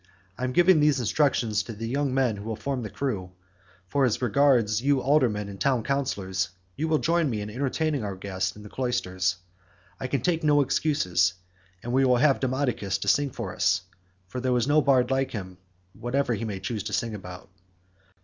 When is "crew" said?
2.89-3.33